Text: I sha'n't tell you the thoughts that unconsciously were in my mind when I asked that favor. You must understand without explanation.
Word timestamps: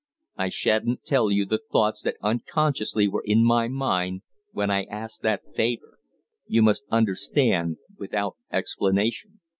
I 0.35 0.49
sha'n't 0.49 1.03
tell 1.05 1.29
you 1.29 1.45
the 1.45 1.61
thoughts 1.71 2.01
that 2.01 2.15
unconsciously 2.23 3.07
were 3.07 3.21
in 3.23 3.43
my 3.43 3.67
mind 3.67 4.23
when 4.51 4.71
I 4.71 4.85
asked 4.85 5.21
that 5.21 5.43
favor. 5.55 5.99
You 6.47 6.63
must 6.63 6.85
understand 6.89 7.77
without 7.99 8.35
explanation. 8.51 9.41